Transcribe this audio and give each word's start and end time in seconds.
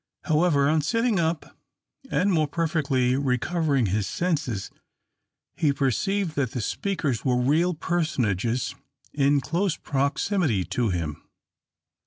However, 0.23 0.67
on 0.67 0.81
sitting 0.81 1.19
up, 1.19 1.55
and 2.09 2.33
more 2.33 2.47
perfectly 2.47 3.15
recovering 3.15 3.85
his 3.85 4.07
senses, 4.07 4.71
he 5.55 5.71
perceived 5.71 6.33
that 6.33 6.53
the 6.53 6.61
speakers 6.61 7.23
were 7.23 7.37
real 7.39 7.75
personages 7.75 8.73
in 9.13 9.41
close 9.41 9.77
proximity 9.77 10.63
to 10.65 10.89
him. 10.89 11.21